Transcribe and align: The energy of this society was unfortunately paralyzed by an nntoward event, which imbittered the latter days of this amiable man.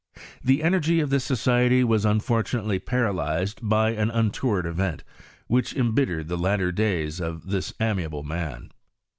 The 0.43 0.63
energy 0.63 0.99
of 0.99 1.11
this 1.11 1.23
society 1.23 1.83
was 1.83 2.05
unfortunately 2.05 2.79
paralyzed 2.79 3.59
by 3.61 3.91
an 3.91 4.09
nntoward 4.09 4.65
event, 4.65 5.03
which 5.45 5.75
imbittered 5.75 6.27
the 6.27 6.39
latter 6.39 6.71
days 6.71 7.19
of 7.21 7.51
this 7.51 7.71
amiable 7.79 8.23
man. 8.23 8.71